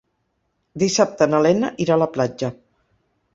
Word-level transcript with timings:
Dissabte 0.83 1.27
na 1.33 1.41
Lena 1.47 1.69
irà 1.85 1.99
a 1.99 2.03
la 2.05 2.09
platja. 2.17 2.51